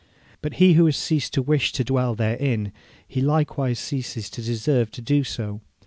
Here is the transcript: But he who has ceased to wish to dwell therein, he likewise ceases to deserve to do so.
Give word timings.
But 0.41 0.55
he 0.55 0.73
who 0.73 0.87
has 0.87 0.97
ceased 0.97 1.31
to 1.35 1.43
wish 1.43 1.71
to 1.73 1.83
dwell 1.83 2.15
therein, 2.15 2.71
he 3.07 3.21
likewise 3.21 3.77
ceases 3.77 4.31
to 4.31 4.41
deserve 4.41 4.89
to 4.93 5.01
do 5.03 5.23
so. 5.23 5.61